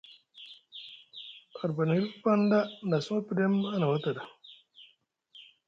[1.63, 2.39] Arbani hilif paŋ,
[2.87, 4.23] nʼa suma pɗem a na wata ɗa?